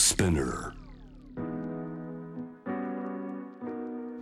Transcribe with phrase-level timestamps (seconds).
[0.00, 0.72] Spinner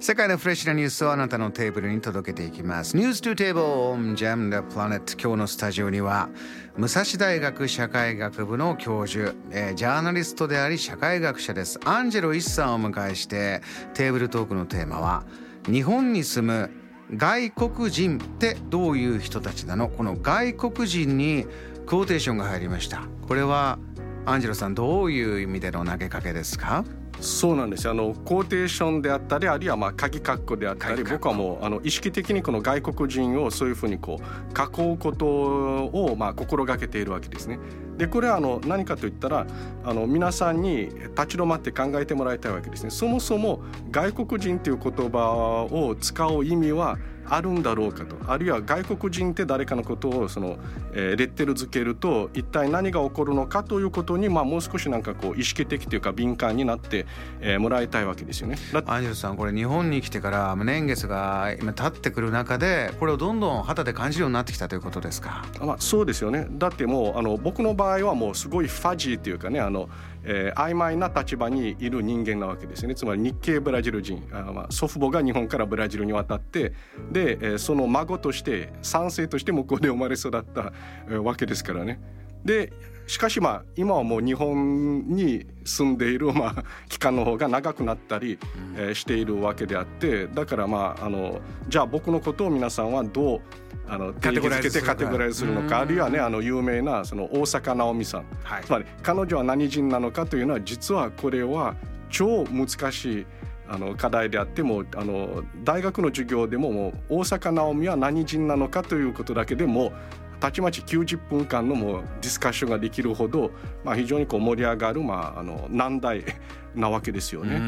[0.00, 2.96] 世界のフレッシュなニュースをあなたのテーブルに届けていきます。
[2.96, 6.30] ニュース to Table on Jam the Planet 今日のスタジオには
[6.76, 11.78] 武蔵大学社会学部の教授、えージャーナリストであり社会学者です。
[11.84, 13.62] アンジェロ・イッさんをお迎えして
[13.94, 15.22] テーブルトークのテーマは
[15.66, 16.70] 日本に住む
[17.16, 19.88] 外国人ってどういう人たちなの？
[19.88, 21.46] この外国人に
[21.86, 23.02] クォーテーションが入りました。
[23.26, 23.78] これは
[24.28, 26.84] アンジェロさんどういう意味での投げかけですか？
[27.18, 37.58] そうなんですよあのコーテーションであったりあるいはまあ鍵括弧であったり僕はもうあの意識的にこの外国人をそういうふうにこう囲うことをまあ心がけているわけですね。
[37.96, 39.46] でこれはあの何かといったら
[39.82, 42.90] あの皆さんに立ち止まって考えてもらいたいわけですね。
[42.90, 46.98] そもそも外国人という言葉を使う意味は
[47.30, 48.16] あるんだろうかと。
[48.26, 50.58] あるいは外国人って誰かのことをその、
[50.92, 57.06] えーレッテル付けると一体何が起こるのかということに、まあ、もう少しなんかこう意識的というか敏感になって、
[57.40, 58.56] えーもらいたいわけですよね。
[58.72, 65.44] だアンジェルさんこれ日本に来てから年月が今経ってくる中でこれをどんどん肌で感じるようになってきたということですか？
[65.60, 66.46] まあ、そうですよね。
[66.50, 69.88] だってもうあの僕の場合はもうすごいファジーというかねあの、
[70.24, 76.72] えー曖昧な立場にいる人間なわけですねつまり日系ブラジル人あまあ祖父母が日本からブラジルに渡って
[77.10, 80.72] で、えーその孫として3世として向こうで生まれ育った、
[81.08, 82.00] えーわけですからね。
[82.44, 82.72] で
[83.08, 88.38] しかしまあ今はもう日本に住んでいるまあ期間の方が長くなったり、
[88.76, 93.40] えーしているわけであってだからまああのじゃあ僕のことを皆さんはどう
[93.86, 98.24] あの定義づけてカテゴライズするのかあるいはねあの有名なその大坂なおみさん。
[98.44, 98.64] はい。
[98.64, 101.74] つまり彼女は何人なのかというのは実はこれは
[102.10, 103.26] 超難しい
[103.68, 109.92] あの課題であってもあの大学の授業でももう大坂なおみは何人なのかということだけでも
[110.40, 113.50] たちまち90分間のもうディスカッションができるほど、
[113.84, 116.24] まあ、非常にこう盛り上がる、まあ、あの難題
[116.74, 117.58] なわけですよね。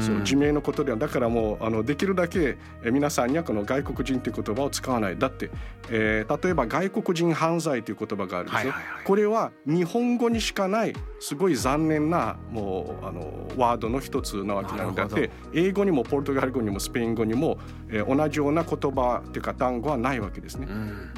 [0.00, 5.18] そう自明のことではだからもうあのできるだけえ皆さんにはこの外国人という言葉を使わない。
[5.18, 5.50] だって、
[5.90, 8.74] えー例えば外国人犯罪という言葉があるんですよ、
[9.04, 17.58] これは日本語にしかないすごい残念なもうあのワードの一つなわけなのであって英語にもポルトガル語にもスペイン語にも、
[17.88, 20.68] えー同じような言葉というか単語はないわけですね。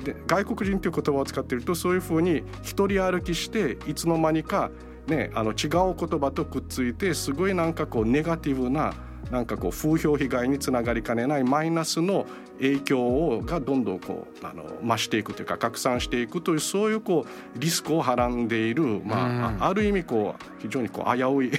[0.05, 4.71] で外国人という言葉を使っているとそういうふうに一人歩きしていつの間にか、
[5.09, 8.95] ね、あの違う言葉とくっついてすごいなんかこうネガティブな
[9.31, 12.27] なんかこう風評被害につながりかねないマイナスの
[12.59, 21.51] 影響をがどんどんこうあの増していくというか拡散していくというそういうこうリスクをはらんでいる、まあ、あある意味こう非常にこう危うい、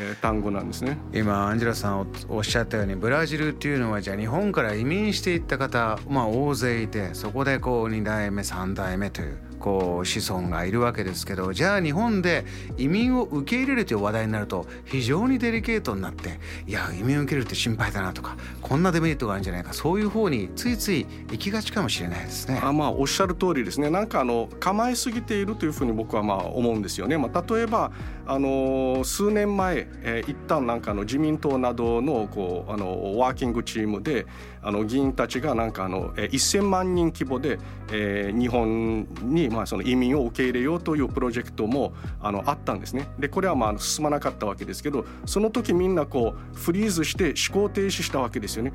[0.00, 0.96] えー単語なんですね。
[1.12, 12.44] 今アンジェラさんおおっしゃったようにブラジルっていうのはじゃあ日本から移民していった方、まあ、大勢いてそこでこう2代目3代目というこう子孫がいるわけですけどじゃあ日本で
[12.76, 22.60] 移民を受け入れるという話題になると非常にデリケートになっていや移民を受けるって心配だなとかこんなデメリットがあるんじゃないかそういう方についつい行きがちかもしれないですね。
[22.62, 27.18] あまあおっしゃる通りですねなんかあの構えすぎているというふうに僕はまあ思うんですよね。
[27.18, 27.90] まあ、例えば
[28.26, 34.26] あの数年前、えー一旦なんかの自民党などのこうあのワーキングチームで
[34.62, 37.58] あの議員たちがなんかあの、1000万人規模で、
[37.92, 43.08] えー日本にまあその移民を受け入れようというプロジェクトもあのあったんですね。
[43.18, 48.72] でこれはまあ進まなかったわけですけどその時みんなこうフリーズして思考停止したわけですよね。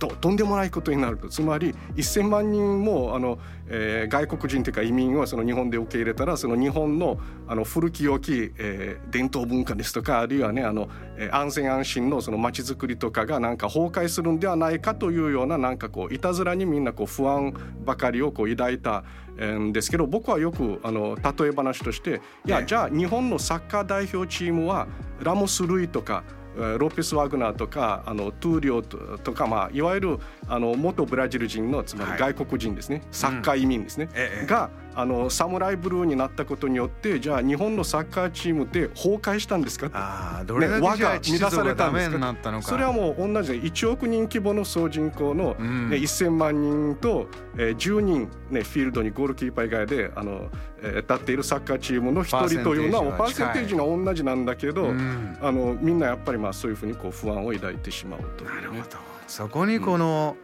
[0.00, 1.28] ととんでもないことになると。
[1.28, 3.38] つまり1,000万人もあの、
[3.68, 19.04] えー外国人というか移民をその日本で受け入れたらその日本のあの古き良き、えー伝統文化ですとかあるいはねあの、えー安全安心のその街づくりとかがなんか崩壊するんではないかというようななんかこういたずらにみんなこう不安ばかりをこう抱いた
[19.38, 24.88] えーんですけど僕はよくあの例え話としていやじゃあ日本のサッカー代表チームは
[25.22, 30.18] ラモス・ルイとかえーロペス・ワグナーとかあのトゥーリオととか、まあ、いわゆる
[30.48, 32.18] あの元ブラジル人のつまりはい。
[32.34, 34.46] 外国人ですね、サッカー移民ですね、ええ。
[34.46, 42.66] があのサムライブルーになったことによってじゃあ日本のサッカーチームって崩壊したんですかああどれだけじゃあ秩序がダメになったのか。
[42.66, 43.50] それはもう同じ。
[43.50, 45.90] で1億人規模の総人口の、ん。
[45.90, 50.48] ね1000万人と、えー10人、ね、フィールドにゴールキーパー以外であの、
[50.82, 55.38] えー立っているサッカーチームの1人というのはパーセンテージが同じなんだけど、ん。
[55.40, 58.56] あのみんなやっぱりまあそういうふうにこう不安を抱いてしまうという、ね。
[58.56, 58.82] なるほど。
[59.26, 60.36] そこにこの、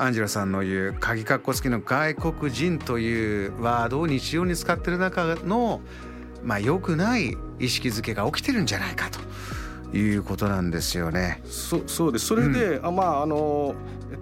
[0.00, 5.80] アンジェラさんの言う鍵括弧付きの外国人というワードを日常に使ってる中の
[6.44, 11.42] まあ良くない意識づけが起きてるんじゃないかということなんですよね。
[11.44, 13.74] そそうですそれで、あまああの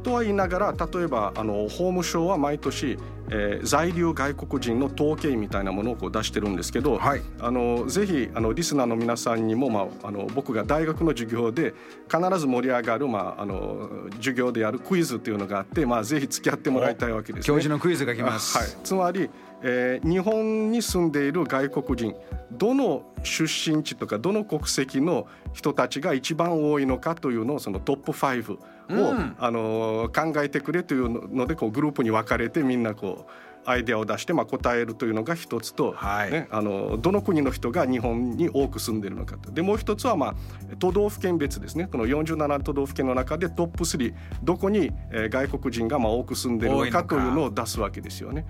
[0.02, 2.96] とは言いながら例えばあの法務省は毎年、
[3.30, 11.74] えー、在留外国人の統計みたいなものをこう出してるんですけど、はい、あのぜひあのリスナーの皆さんにも、まあ、あの僕が大学の授業で
[12.10, 19.30] 必ず盛り上がる、まあ、あの授業でやるクイズっていうのがあって、まあ、ぜひ付き合ってもらいたいわけです、ね、教授のクイズが来ます、はい、つまり
[19.62, 22.14] えー、日本に住んでいる外国人
[22.52, 28.58] どの出身地とかどの国籍の人たちが一番多いのかというのをそのトップ5
[28.90, 33.30] を、うん、あの考えてくれというのでこうグループに分かれてみんなこう
[33.66, 36.30] アイデアを出してまあ答えるというのが一つと、はい。
[36.30, 39.50] ね、あのどの国の人が日本に多く住んでるのかと。
[39.50, 40.34] でもう一つはまあ
[40.78, 41.88] 都道府県別ですね。
[41.90, 48.46] この47都道府県の中でトップ3どこに外国人がまあ多く住んでるのかというのを出すわけですよね。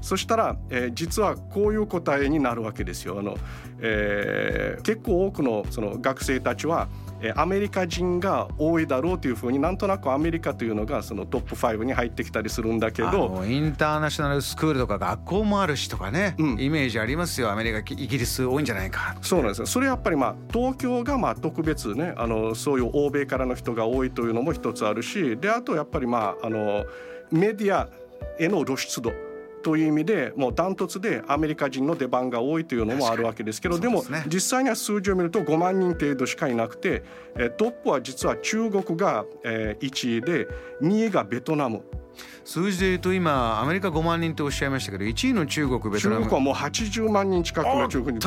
[0.00, 3.18] そしたら、えー、実はこういう答えになるわけですよ。
[3.18, 3.36] あの
[3.82, 6.88] えー、結構多くのその学生たちは
[7.34, 17.50] アメリカ人が多いだろうというふうになんとなくアメリカというのがそのトップ5に入ってきたりするんだけどインターナショナルスクールとか学校もあるしとかね、うん、イメージありますよ。
[17.50, 26.84] アメリカイギリス多いんじゃないかそうなんですそれやっぱりまあ東京がまあ特別ねあのそういう欧米からの人が多いというのも一つあるしであとやっぱりまああの
[27.30, 27.88] メディア
[28.38, 29.12] への露出度
[29.62, 37.02] という意味でもうダントツでアメリカ人の出番が多いというのもあるわけですけどでも実際には数字を見ると5万人程度しかいなくて
[37.56, 40.48] トップは実は中国が1位で
[40.82, 41.82] 2位がベトナム。
[42.44, 46.24] 数字で言うと今アメリカ5万人とおっしゃいましたけど1位の中国ベトナム。
[46.24, 48.20] 中国はもう80万人近くの中国に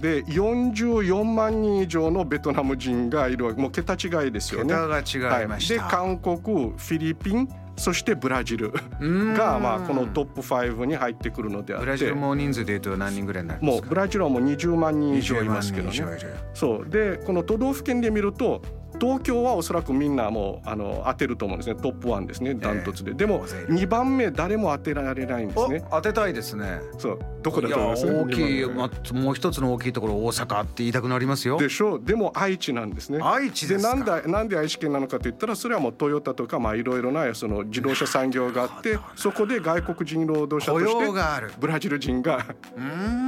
[0.00, 4.74] でで44万人以上のベトナム人がいるもう桁違いですよね。
[4.74, 11.84] 桁が違いました、はい、で韓国フィリピンそしてブラジルがまあこのトップ5に入ってくるのであって。
[11.86, 13.82] ブラジルも人数でいうと何人ぐらいになるんですか？
[13.82, 16.18] もうブラジルはもう20万人以上いますけどね。
[16.54, 16.88] そう。
[16.88, 18.62] でこの都道府県で見ると
[19.00, 21.76] 東京はおそらくみんなもうあの当てると思うんですね。
[21.80, 22.54] トップ1ですね。
[22.54, 25.84] ダントツで、えー、でも2番目誰も当てられないんですね。
[25.90, 26.80] 当てたいですね。
[26.98, 27.18] そう。
[27.42, 28.06] どこだと思います？
[28.06, 31.58] 大きい、まあ、もう一つの大きいところ大阪って言いたくなりますよ。
[31.58, 32.00] でしょう。
[32.02, 33.20] でも愛知なんですね。
[33.22, 42.44] 愛知でなんでなんで愛知県なのかといったらそれはもうトヨタとかまあいろいろなその自動車産業があってそこで外国人労働者としてブラジル人が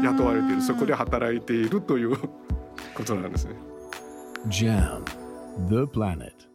[0.02, 0.62] 雇われている。
[0.62, 3.54] そこで働いているということなんですね。
[4.48, 5.19] JAM
[5.58, 6.49] The Planet